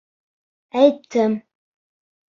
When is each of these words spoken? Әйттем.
Әйттем. 0.83 1.37